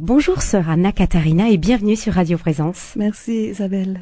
[0.00, 2.92] Bonjour sœur Anna Katarina et bienvenue sur Radio Présence.
[2.94, 3.98] Merci Isabelle.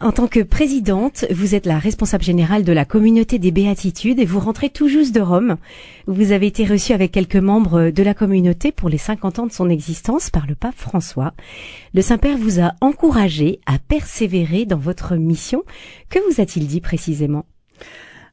[0.00, 4.24] En tant que présidente, vous êtes la responsable générale de la communauté des béatitudes et
[4.24, 5.56] vous rentrez tout juste de Rome.
[6.08, 9.52] Vous avez été reçue avec quelques membres de la communauté pour les 50 ans de
[9.52, 11.34] son existence par le pape François.
[11.94, 15.62] Le Saint-Père vous a encouragé à persévérer dans votre mission.
[16.10, 17.44] Que vous a-t-il dit précisément?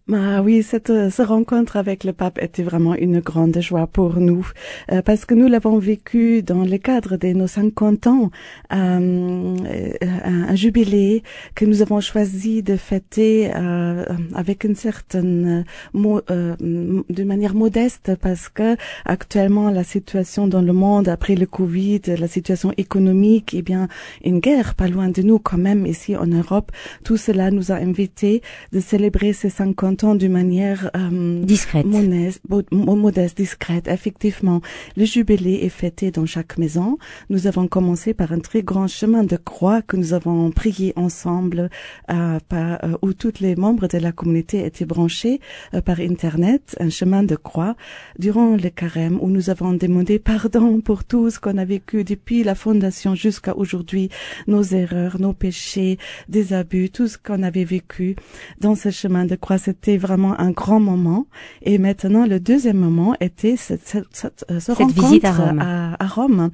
[0.08, 4.48] Bah oui, cette, rencontre avec le pape était vraiment une grande joie pour nous,
[4.92, 8.30] euh, parce que nous l'avons vécu dans le cadre de nos 50 ans,
[8.72, 9.56] euh,
[10.02, 11.24] un, jubilé
[11.56, 14.06] que nous avons choisi de fêter euh,
[14.36, 15.66] avec une certaine,
[15.96, 22.02] euh, de manière modeste, parce que actuellement la situation dans le monde après le Covid,
[22.20, 23.88] la situation économique, et eh bien
[24.24, 26.72] une guerre pas loin de nous quand même ici en Europe,
[27.04, 32.42] tout cela nous a invités de célébrer ces 50 d'une manière euh, discrète, modeste,
[32.72, 33.88] modeste, discrète.
[33.88, 34.62] Effectivement,
[34.98, 36.98] le jubilé est fêté dans chaque maison.
[37.30, 41.70] Nous avons commencé par un très grand chemin de croix que nous avons prié ensemble,
[42.10, 45.40] euh, par, euh, où tous les membres de la communauté étaient branchés
[45.74, 47.76] euh, par Internet, un chemin de croix
[48.20, 52.44] durant le carême où nous avons demandé pardon pour tout ce qu'on a vécu depuis
[52.44, 54.10] la fondation jusqu'à aujourd'hui,
[54.48, 58.16] nos erreurs, nos péchés, des abus, tout ce qu'on avait vécu
[58.60, 59.58] dans ce chemin de croix.
[59.58, 61.28] C'était c'était vraiment un grand moment.
[61.62, 66.50] Et maintenant, le deuxième moment était cette, cette, cette, euh, rencontre visite à Rome.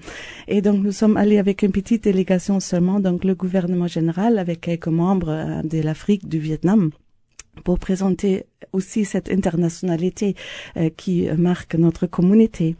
[0.49, 4.61] Et donc, nous sommes allés avec une petite délégation seulement, donc le gouvernement général avec
[4.61, 6.91] quelques membres euh, de l'Afrique, du Vietnam
[7.65, 10.35] pour présenter aussi cette internationalité
[10.77, 12.75] euh, qui marque notre communauté.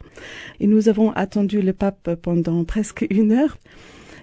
[0.60, 3.56] Et nous avons attendu le pape pendant presque une heure.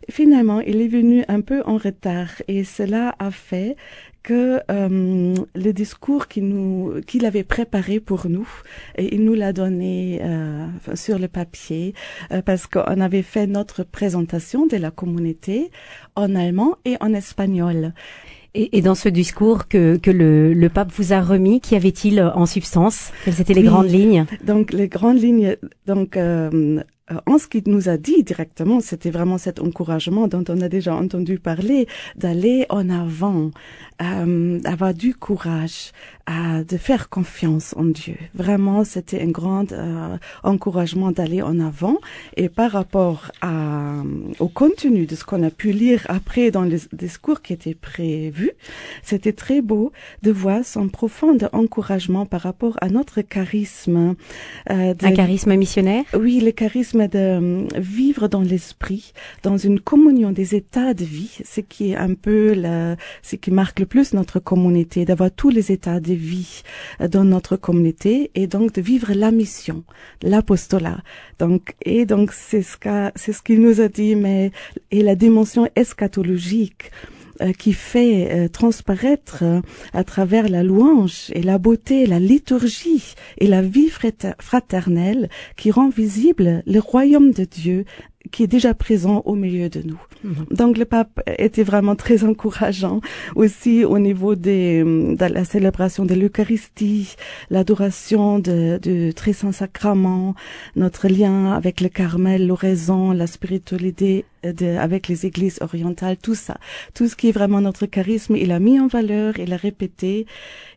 [0.09, 3.75] Finalement, il est venu un peu en retard et cela a fait
[4.23, 8.47] que euh, le discours qu'il nous qu'il avait préparé pour nous
[8.97, 11.93] et il nous l'a donné euh, sur le papier
[12.31, 15.71] euh, parce qu'on avait fait notre présentation de la communauté
[16.15, 17.93] en allemand et en espagnol.
[18.55, 22.19] Et, et dans ce discours que, que le, le pape vous a remis, qu'y avait-il
[22.21, 23.11] en substance?
[23.23, 24.25] Quelles étaient les grandes lignes?
[24.43, 25.55] Donc les grandes lignes,
[25.85, 26.81] donc euh,
[27.25, 30.95] en ce qu'il nous a dit directement, c'était vraiment cet encouragement dont on a déjà
[30.95, 33.51] entendu parler, d'aller en avant,
[34.01, 35.91] euh, avoir du courage,
[36.29, 38.15] euh, de faire confiance en Dieu.
[38.35, 41.97] Vraiment, c'était un grand euh, encouragement d'aller en avant.
[42.37, 44.03] Et par rapport à,
[44.39, 48.51] au contenu de ce qu'on a pu lire après dans les discours qui étaient prévus,
[49.01, 49.91] c'était très beau
[50.21, 54.15] de voir son profond encouragement par rapport à notre charisme.
[54.69, 56.03] Euh, un charisme missionnaire?
[56.13, 61.37] Oui, le charisme de euh, vivre dans l'esprit, dans une communion des états de vie,
[61.43, 62.55] ce qui est un peu
[63.21, 66.63] ce qui marque le plus notre communauté, d'avoir tous les états de vie
[67.01, 69.83] euh, dans notre communauté et donc de vivre la mission,
[70.21, 70.99] l'apostolat.
[71.39, 74.51] Donc et donc c'est ce qu'a, c'est ce qu'il nous a dit, mais
[74.91, 76.91] et la dimension eschatologique
[77.57, 79.61] qui fait euh, transparaître euh,
[79.93, 83.89] à travers la louange et la beauté, la liturgie et la vie
[84.39, 87.85] fraternelle qui rend visible le royaume de Dieu
[88.31, 89.99] qui est déjà présent au milieu de nous.
[90.23, 90.45] Mhm.
[90.51, 92.99] Donc le pape était vraiment très encourageant
[93.35, 97.15] aussi au niveau des, de la célébration de l'Eucharistie,
[97.49, 100.35] l'adoration de, de très saint sacrement,
[100.75, 106.57] notre lien avec le Carmel, l'oraison, la spiritualité de, avec les églises orientales, tout ça,
[106.93, 110.25] tout ce qui est vraiment notre charisme, il a mis en valeur, il a répété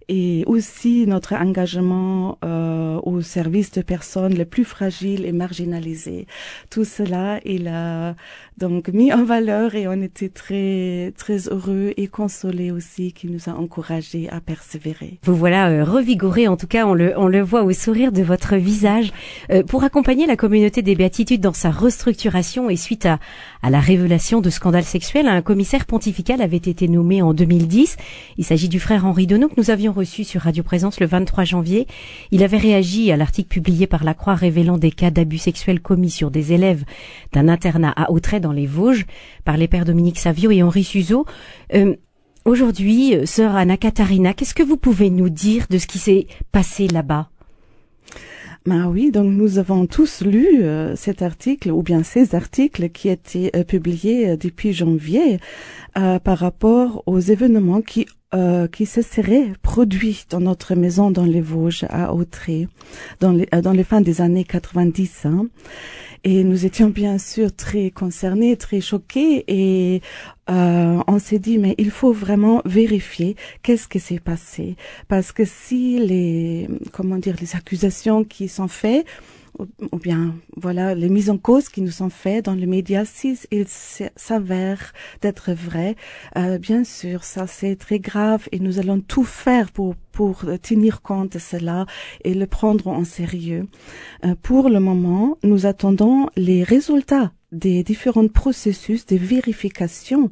[0.08, 6.26] et aussi notre engagement euh, au service de personnes les plus fragiles et marginalisées.
[6.70, 8.14] Tout cela, il a
[8.58, 13.48] donc mis en valeur et on était très très heureux et consolés aussi qu'il nous
[13.48, 15.18] a encouragés à persévérer.
[15.24, 18.22] Vous voilà euh, revigoré, en tout cas on le on le voit au sourire de
[18.22, 19.12] votre visage
[19.50, 23.18] euh, pour accompagner la communauté des béatitudes dans sa restructuration et suite à
[23.62, 27.96] à la révélation de scandales sexuels, un commissaire pontifical avait été nommé en 2010.
[28.38, 31.44] Il s'agit du frère Henri Donneau que nous avions reçu sur Radio Présence le 23
[31.44, 31.86] janvier.
[32.30, 36.10] Il avait réagi à l'article publié par la Croix révélant des cas d'abus sexuels commis
[36.10, 36.84] sur des élèves
[37.32, 39.06] d'un internat à Autrey dans les Vosges
[39.44, 41.26] par les pères Dominique Savio et Henri Suzeau.
[41.74, 41.94] Euh,
[42.44, 46.88] aujourd'hui, sœur Anna Katharina, qu'est-ce que vous pouvez nous dire de ce qui s'est passé
[46.88, 47.28] là-bas?
[48.64, 53.08] Ben oui, donc nous avons tous lu euh, cet article ou bien ces articles qui
[53.08, 55.38] étaient euh, publiés euh, depuis janvier
[55.94, 58.06] par rapport aux événements qui
[58.72, 62.68] qui se seraient produits dans notre maison dans les Vosges à Autré
[63.20, 65.26] dans les dans les fins des années 90.
[65.26, 65.46] Hein.
[66.24, 70.02] Et nous étions bien sûr très concernés, très choqués et
[70.50, 74.76] euh, on s'est dit mais il faut vraiment vérifier qu'est-ce qui s'est passé
[75.08, 79.04] parce que si les comment dire les accusations qui sont faites
[79.58, 83.38] ou, bien voilà les mises en cause qui nous sont faites dans les médias, si
[83.50, 85.96] il s'avère d'être vrai,
[86.36, 91.00] euh, bien sûr, ça c'est très grave et nous allons tout faire pour pour tenir
[91.00, 91.86] compte de cela
[92.22, 93.66] et le prendre en sérieux.
[94.24, 100.30] Euh, pour le moment, nous attendons les résultats des différents processus de vérification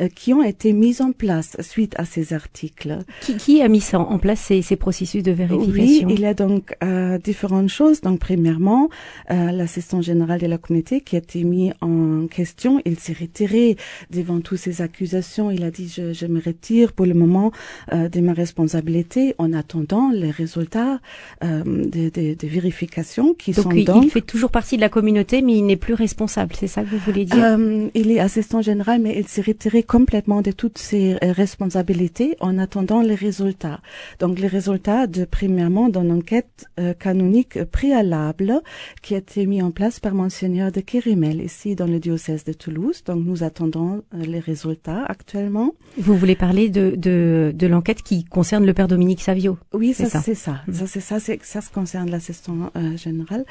[0.00, 2.98] euh, qui ont été mis en place suite à ces articles.
[3.20, 6.08] Qui, qui a mis ça en place ces, ces processus de vérification?
[6.08, 8.00] Oui, il y a donc euh, différentes choses.
[8.00, 8.90] Donc, premièrement,
[9.30, 13.76] euh, l'assistant général de la communauté qui a été mis en question, il s'est retiré
[14.10, 15.50] devant toutes ces accusations.
[15.50, 17.52] Il a dit je, je me retire pour le moment
[17.92, 21.00] euh, de ma responsabilité en attendant les résultats
[21.44, 24.04] euh, des de, de vérifications qui donc, sont il, donc.
[24.04, 26.47] il fait toujours partie de la communauté, mais il n'est plus responsable.
[26.54, 29.82] C'est ça que vous voulez dire Euh, il est assistant général, mais il s'est retiré
[29.82, 33.80] complètement de toutes ses euh, responsabilités en attendant les résultats.
[34.20, 38.60] Donc les résultats de premièrement d'une enquête euh, canonique préalable
[39.02, 42.52] qui a été mise en place par Monseigneur de Kérimel ici dans le diocèse de
[42.52, 43.02] Toulouse.
[43.04, 45.74] Donc nous attendons euh, les résultats actuellement.
[45.96, 50.04] Vous voulez parler de, de, de l'enquête qui concerne le père Dominique Savio Oui, C'est
[50.04, 50.20] ça ça.
[50.22, 50.62] c'est ça.
[50.72, 53.44] Ça c'est ça, c'est ça se concerne l'assistant général.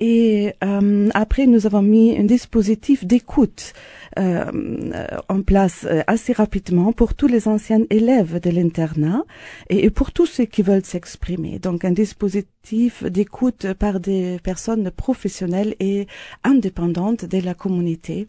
[0.00, 3.72] Et euh, après, nous avons mis un dispositif d'écoute
[4.16, 9.24] en place euh, assez rapidement pour tous les anciens élèves de l'internat
[9.68, 11.58] et, et pour tous ceux qui veulent s'exprimer.
[11.58, 16.06] Donc, un dispositif d'écoute par des personnes professionnelles et
[16.44, 18.26] indépendantes de la communauté.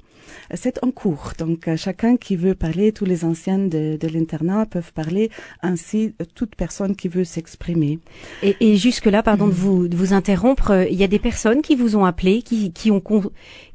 [0.52, 1.34] Euh, C'est en cours.
[1.38, 5.30] Donc, euh, chacun qui veut parler, tous les anciens de, de l'internat peuvent parler,
[5.62, 8.00] ainsi euh, toute personne qui veut s'exprimer.
[8.42, 11.62] Et, et jusque-là, pardon de vous, de vous interrompre, euh, il y a des personnes
[11.62, 13.02] qui vous ont appelé, qui, qui ont,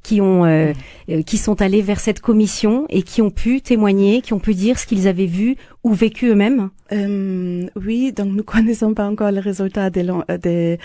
[0.03, 0.73] qui ont, euh,
[1.11, 4.55] euh, qui sont allées vers cette commission et qui ont pu témoigner, qui ont pu
[4.55, 6.71] dire ce qu'ils avaient vu ou vécu eux-mêmes.
[6.93, 10.01] Euh, oui, donc nous connaissons pas encore les résultats de,
[10.43, 10.77] euh,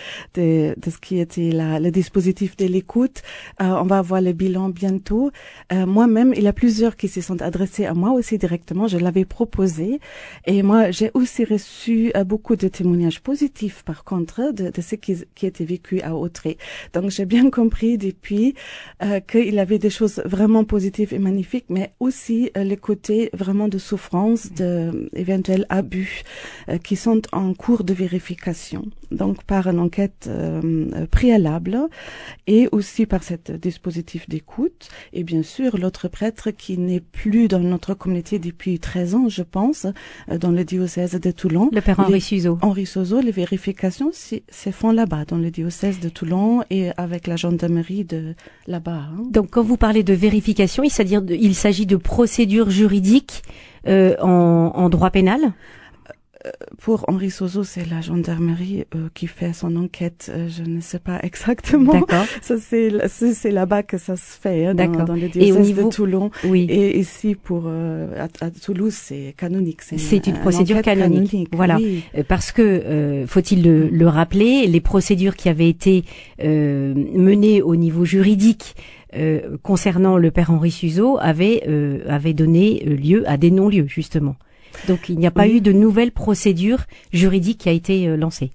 [0.85, 3.21] ce qui était le dispositif de l'écoute.
[3.61, 5.31] Euh, on va avoir le bilan bientôt.
[5.71, 8.87] Moi-même, il y a plusieurs qui se sont adressés à moi aussi directement.
[8.87, 9.99] Je l'avais proposé.
[10.45, 15.65] Et moi, j'ai aussi reçu beaucoup de témoignages positifs, par contre, de, ce qui, était
[15.65, 16.57] vécu à Autré.
[16.93, 18.55] Donc, j'ai bien compris depuis
[19.27, 24.51] qu'il avait des choses vraiment positives et magnifiques, mais aussi le côté vraiment de souffrance,
[24.53, 24.82] de
[25.13, 26.23] éventuels abus
[26.69, 28.85] euh, qui sont en cours de vérification.
[29.11, 30.61] Donc, par une enquête euh,
[30.95, 31.77] euh, préalable
[32.47, 34.89] et aussi par ce dispositif d'écoute.
[35.13, 39.43] Et bien sûr, l'autre prêtre qui n'est plus dans notre communauté depuis 13 ans, je
[39.43, 39.85] pense,
[40.31, 41.69] euh, dans le diocèse de Toulon.
[41.71, 42.57] Le père Henri Suzeau.
[42.61, 47.35] Henri Sozo, les vérifications se font là-bas, dans le diocèse de Toulon et avec la
[47.35, 48.33] gendarmerie de
[48.67, 49.09] là-bas.
[49.11, 49.23] hein.
[49.29, 53.43] Donc, quand vous parlez de vérification, il s'agit de, il s'agit de procédures juridiques
[53.87, 55.39] euh, en, en droit pénal?
[56.81, 60.29] Pour Henri Sozo, c'est la gendarmerie euh, qui fait son enquête.
[60.35, 61.93] Euh, je ne sais pas exactement.
[61.93, 62.25] D'accord.
[62.41, 65.67] Ça, c'est c'est là-bas que ça se fait, hein, dans, dans le Et au diocèse
[65.67, 66.31] niveau- de Toulon.
[66.43, 66.65] Oui.
[66.69, 69.83] Et ici, pour euh, à, à Toulouse, c'est canonique.
[69.83, 71.47] C'est une euh, procédure canonique.
[71.53, 71.77] Voilà.
[71.77, 72.03] Oui.
[72.17, 76.03] Euh, Parce que, euh, faut-il le, le rappeler, les procédures qui avaient été
[76.43, 78.75] euh, menées au niveau juridique
[79.15, 83.87] euh, concernant le père Henri Suzeau avaient, euh, avaient donné euh, lieu à des non-lieux,
[83.87, 84.35] justement.
[84.87, 85.57] Donc il n'y a pas Oui.
[85.57, 86.79] eu de nouvelle procédure
[87.11, 88.51] juridique qui a été euh, lancée.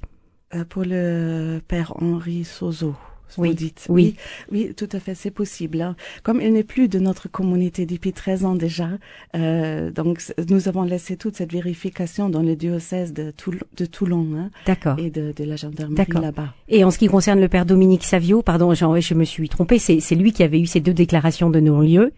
[0.70, 2.94] Pour le père Henri Sozo.
[3.36, 3.86] Oui, Vous dites.
[3.88, 4.16] oui.
[4.50, 5.80] oui, oui, tout à fait, c'est possible.
[5.82, 5.96] hein.
[6.22, 8.88] Comme il n'est plus de notre communauté depuis 13 ans déjà,
[9.36, 14.26] euh, donc nous avons laissé toute cette vérification dans le diocèse de, Toul- de Toulon
[14.36, 14.98] hein, D'accord.
[14.98, 16.54] et de, de la gendarmerie là-bas.
[16.68, 19.78] Et en ce qui concerne le père Dominique Savio, pardon, j'en- je me suis trompée,
[19.78, 22.12] c'est c'est lui qui avait eu ces deux déclarations de non-lieu.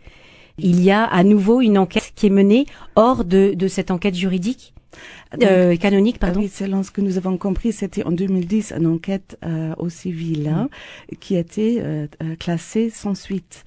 [0.59, 4.15] Il y a à nouveau une enquête qui est menée hors de, de cette enquête
[4.15, 4.75] juridique?
[5.33, 6.41] Donc, euh, canonique, pardon.
[6.41, 10.49] Oui, selon ce que nous avons compris, c'était en 2010 une enquête euh, au civil
[10.49, 10.69] hein,
[11.21, 12.07] qui été euh,
[12.39, 13.65] classée sans suite.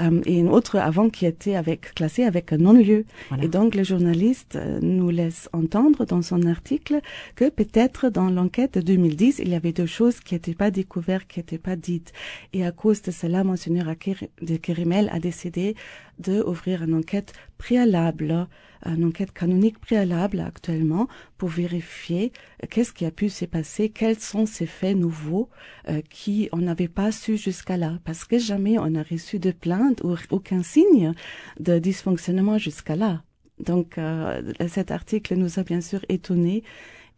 [0.00, 3.04] Euh, et une autre avant qui était avec classée avec un non-lieu.
[3.28, 3.44] Voilà.
[3.44, 7.00] Et donc le journaliste euh, nous laisse entendre dans son article
[7.36, 11.26] que peut-être dans l'enquête de 2010, il y avait deux choses qui n'étaient pas découvertes,
[11.28, 12.12] qui n'étaient pas dites.
[12.52, 15.74] Et à cause de cela, Monseigneur de Kérimel a décidé
[16.22, 18.48] d'ouvrir une enquête préalable,
[18.86, 22.32] une enquête canonique préalable actuellement pour vérifier
[22.70, 25.48] qu'est-ce qui a pu se passer, quels sont ces faits nouveaux
[25.88, 29.52] euh, qui on n'avait pas su jusqu'à là, parce que jamais on a reçu de
[29.52, 31.12] plainte ou aucun signe
[31.60, 33.22] de dysfonctionnement jusqu'à là.
[33.60, 36.64] Donc euh, cet article nous a bien sûr étonnés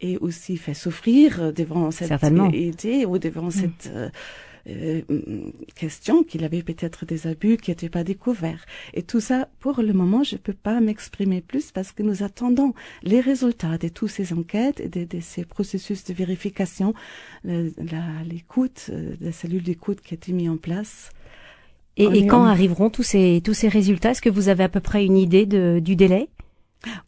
[0.01, 2.11] et aussi fait souffrir devant cette
[2.53, 4.11] idée ou devant cette euh,
[4.69, 5.03] euh,
[5.75, 8.65] question qu'il avait peut-être des abus qui n'étaient pas découverts.
[8.95, 12.23] Et tout ça, pour le moment, je ne peux pas m'exprimer plus parce que nous
[12.23, 16.95] attendons les résultats de toutes ces enquêtes et de, de ces processus de vérification,
[17.45, 21.11] l'écoute, euh, la cellule d'écoute qui a été mise en place.
[21.97, 24.81] Et, et quand arriveront tous ces tous ces résultats Est-ce que vous avez à peu
[24.81, 26.29] près une idée de, du délai?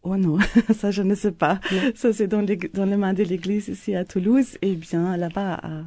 [0.03, 0.37] Oh non,
[0.77, 1.59] ça je ne sais pas.
[1.95, 5.59] Ça c'est dans, les, dans les mains de l'église ici à Toulouse et bien là-bas
[5.61, 5.81] à,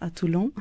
[0.00, 0.52] à Toulon.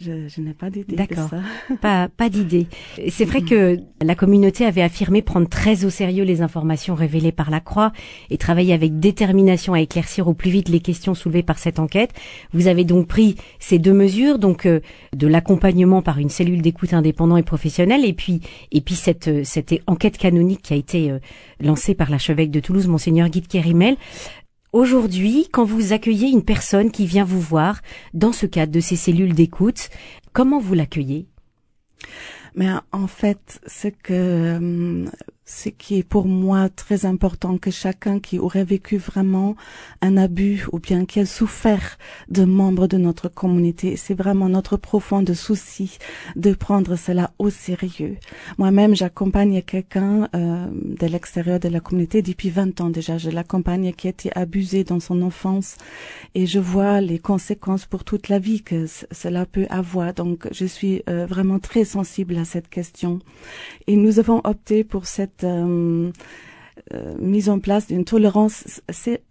[0.00, 0.96] Je, je n'ai pas d'idée.
[0.96, 1.30] D'accord.
[1.80, 2.66] Pas, pas d'idée.
[3.10, 7.50] C'est vrai que la communauté avait affirmé prendre très au sérieux les informations révélées par
[7.50, 7.92] la Croix
[8.28, 12.10] et travailler avec détermination à éclaircir au plus vite les questions soulevées par cette enquête.
[12.52, 14.80] Vous avez donc pris ces deux mesures, donc euh,
[15.14, 18.40] de l'accompagnement par une cellule d'écoute indépendant et professionnelle, et puis
[18.72, 21.18] et puis cette cette enquête canonique qui a été euh,
[21.60, 23.96] lancée par l'archevêque de Toulouse, monseigneur Guy de Kérimel.
[24.74, 27.80] Aujourd'hui, quand vous accueillez une personne qui vient vous voir
[28.12, 29.88] dans ce cadre de ces cellules d'écoute,
[30.32, 31.28] comment vous l'accueillez?
[32.54, 35.10] Mais en fait, ce que hum,
[35.46, 39.56] ce qui est pour moi très important que chacun qui aurait vécu vraiment
[40.00, 41.98] un abus ou bien qui a souffert
[42.30, 45.98] de membres de notre communauté, c'est vraiment notre profond souci
[46.36, 48.16] de prendre cela au sérieux.
[48.56, 53.18] Moi-même, j'accompagne quelqu'un euh, de l'extérieur de la communauté depuis 20 ans déjà.
[53.18, 55.76] Je l'accompagne qui a été abusé dans son enfance
[56.34, 60.14] et je vois les conséquences pour toute la vie que cela peut avoir.
[60.14, 63.18] Donc, je suis euh, vraiment très sensible cette question.
[63.86, 65.44] Et nous avons opté pour cette
[66.92, 68.80] euh, mise en place d'une tolérance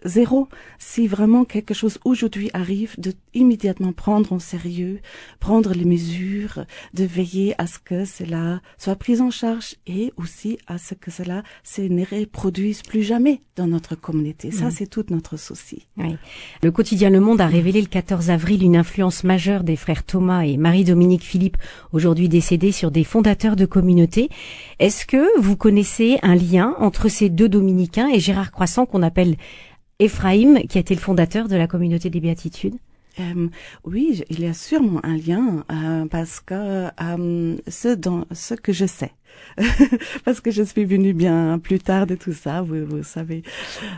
[0.05, 0.47] zéro.
[0.79, 5.01] Si vraiment quelque chose aujourd'hui arrive, de immédiatement prendre en sérieux,
[5.39, 10.57] prendre les mesures, de veiller à ce que cela soit pris en charge et aussi
[10.67, 14.51] à ce que cela se ne reproduise plus jamais dans notre communauté.
[14.51, 14.71] Ça, mm.
[14.71, 15.85] c'est tout notre souci.
[15.97, 16.15] Oui.
[16.61, 20.43] Le quotidien Le Monde a révélé le 14 avril une influence majeure des frères Thomas
[20.43, 21.57] et Marie-Dominique Philippe,
[21.91, 24.29] aujourd'hui décédés, sur des fondateurs de communautés.
[24.79, 29.35] Est-ce que vous connaissez un lien entre ces deux dominicains et Gérard Croissant qu'on appelle
[29.99, 32.75] Ephraim, qui a été le fondateur de la communauté des béatitudes.
[33.19, 33.47] Euh,
[33.83, 38.73] oui, il y a sûrement un lien euh, parce que euh, ce, dans, ce que
[38.73, 39.11] je sais,
[40.25, 43.43] parce que je suis venue bien plus tard de tout ça, vous, vous savez.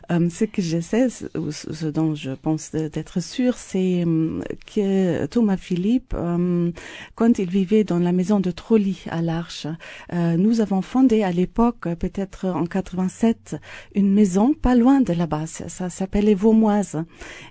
[0.09, 5.57] Um, ce que je sais, ce dont je pense d'être sûre, c'est um, que Thomas
[5.57, 6.71] Philippe, um,
[7.15, 9.67] quand il vivait dans la maison de Trolly à l'Arche,
[10.11, 13.55] nous avons fondé à l'époque, peut-être en 87,
[13.95, 15.45] une maison pas loin de là-bas.
[15.45, 17.03] Ça, s'appelait Vaumoise.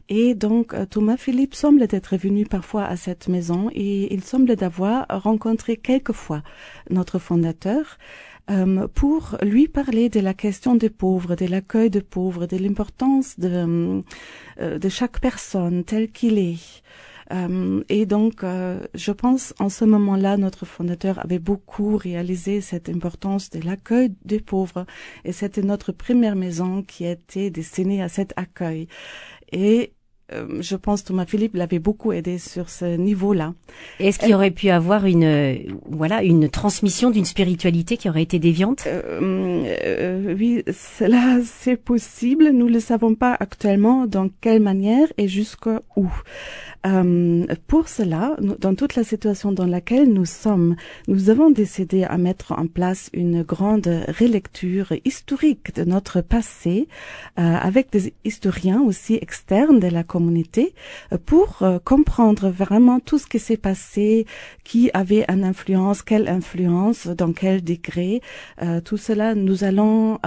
[0.09, 5.07] Et donc, Thomas Philippe semble être venu parfois à cette maison et il semble d'avoir
[5.11, 6.43] rencontré quelquefois
[6.91, 7.74] notre fondateur
[8.51, 13.39] euh, pour lui parler de la question des pauvres, de l'accueil des pauvres, de l'importance
[13.39, 14.03] de,
[14.61, 16.83] euh, chaque personne tel qu'il est.
[17.33, 23.49] Euh, et donc, je pense, en ce moment-là, notre fondateur avait beaucoup réalisé cette importance
[23.49, 24.85] de l'accueil des pauvres.
[25.25, 28.89] Et c'était notre première maison qui était destinée à cet accueil.
[29.53, 29.95] Et
[30.33, 33.53] euh, je pense Thomas Philippe l'avait beaucoup aidé sur ce niveau-là.
[34.01, 38.39] Est-ce qu'il aurait pu avoir une euh, voilà une transmission d'une spiritualité qui aurait été
[38.39, 38.85] déviante?
[38.87, 42.51] Euh, euh, Oui, cela c'est possible.
[42.55, 46.11] Nous ne savons pas actuellement dans quelle manière et jusqu'où.
[46.87, 50.77] Euh, pour cela, dans toute la situation dans laquelle nous sommes,
[51.09, 56.89] nous avons décidé à mettre en place une grande relecture historique de notre passé
[57.39, 63.19] euh, avec des historiens aussi externes de la communauté euh, pour euh, comprendre vraiment tout
[63.19, 64.27] ce qui s'est passé,
[64.65, 68.21] qui avait une influence, quelle influence, dans quel degré.
[68.63, 70.19] Euh, tout cela, nous allons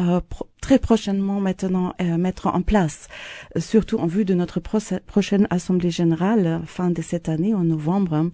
[0.62, 3.08] très prochainement maintenant euh, mettre en place,
[3.56, 8.32] euh, surtout en vue de notre prochaine assemblée générale fin de cette année en novembre.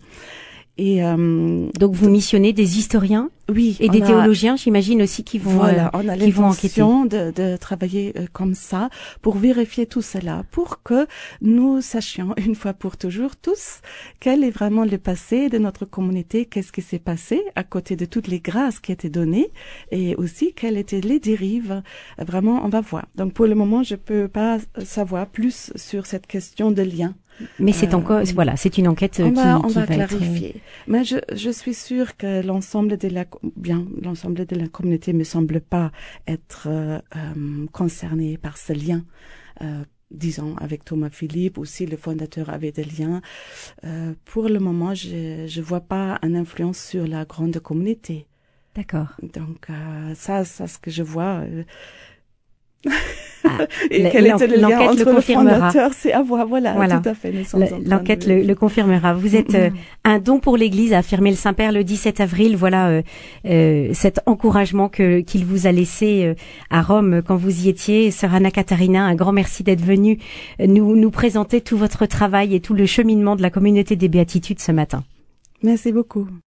[0.77, 5.51] Et euh, donc vous missionnez des historiens oui, et des théologiens, j'imagine aussi qui vont
[5.51, 8.89] voilà, on a l'intention de, de travailler euh, comme ça
[9.21, 11.07] pour vérifier tout cela, pour que
[11.41, 13.81] nous sachions une fois pour toujours tous
[14.21, 18.05] quel est vraiment le passé de notre communauté, qu'est-ce qui s'est passé à côté de
[18.05, 19.51] toutes les grâces qui étaient données
[19.91, 21.83] et aussi quelles étaient les dérives.
[22.17, 23.05] Vraiment, on va voir.
[23.15, 27.13] Donc pour le moment, je peux pas savoir plus sur cette question de lien.
[27.59, 30.61] Mais c'est encore, euh, voilà, c'est une enquête on qui, va, on va, clarifier.
[30.87, 33.25] Mais je, je suis sûre que l'ensemble de la,
[33.55, 35.91] bien, l'ensemble de la communauté me semble pas
[36.27, 39.03] être euh, euh concerné par ce lien.
[39.61, 43.21] Euh, disons avec Thomas Philippe aussi le fondateur avait des liens
[43.83, 48.27] euh, pour le moment je je vois pas une influence sur la grande communauté
[48.75, 49.67] d'accord donc
[50.13, 52.12] ça ça ce que je vois Ah,
[53.91, 57.13] et quel était le lien entre le, fondateur, c'est à voir, voilà, voilà, tout à
[57.13, 57.33] fait.
[57.86, 59.13] L'enquête le, le, confirmera.
[59.13, 59.69] Vous êtes euh,
[60.03, 62.55] un don pour l'Église, a affirmé le Saint-Père le 17 avril.
[62.55, 63.01] Voilà euh,
[63.45, 66.36] euh, cet encouragement que qu'il vous a laissé
[66.69, 68.12] à Rome quand vous y étiez.
[68.12, 70.19] Sœur Anna Katharina, un grand merci d'être venue
[70.60, 74.60] nous, nous présenter tout votre travail et tout le cheminement de la communauté des béatitudes
[74.60, 75.03] ce matin.
[75.62, 76.27] Merci beaucoup.